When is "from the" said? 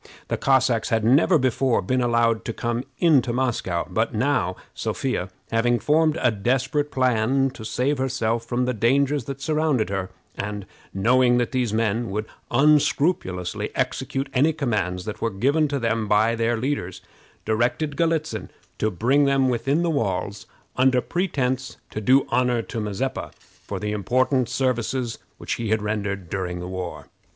8.43-8.73